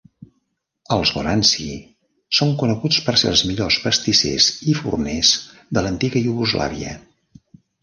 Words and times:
Els 0.93 1.09
Goranci 1.17 1.65
són 2.37 2.55
coneguts 2.63 2.97
per 3.09 3.15
ser 3.23 3.29
"els 3.35 3.45
millors 3.51 3.79
pastissers 3.85 4.49
i 4.73 4.77
forners" 4.81 5.37
de 5.79 5.87
l'antiga 5.87 6.27
Iugoslàvia. 6.27 6.99